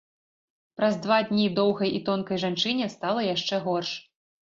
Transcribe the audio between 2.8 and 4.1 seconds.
стала яшчэ горш.